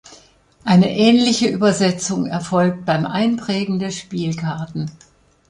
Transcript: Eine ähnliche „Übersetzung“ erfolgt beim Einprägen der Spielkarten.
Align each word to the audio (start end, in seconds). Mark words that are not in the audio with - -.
Eine 0.63 0.89
ähnliche 0.97 1.47
„Übersetzung“ 1.49 2.25
erfolgt 2.25 2.85
beim 2.87 3.05
Einprägen 3.05 3.77
der 3.77 3.91
Spielkarten. 3.91 4.89